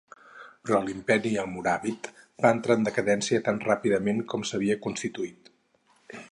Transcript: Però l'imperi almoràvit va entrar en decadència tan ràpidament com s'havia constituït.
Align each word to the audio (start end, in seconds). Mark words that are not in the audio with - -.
Però 0.69 0.77
l'imperi 0.85 1.33
almoràvit 1.41 2.09
va 2.45 2.53
entrar 2.57 2.79
en 2.79 2.89
decadència 2.89 3.43
tan 3.49 3.63
ràpidament 3.69 4.25
com 4.33 4.49
s'havia 4.53 4.81
constituït. 4.87 5.57